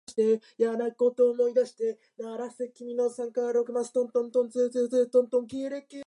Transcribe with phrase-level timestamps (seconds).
[0.01, 0.01] 私は男の子
[1.53, 1.73] です。